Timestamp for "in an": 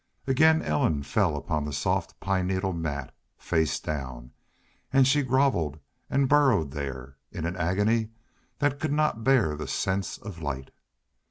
7.31-7.55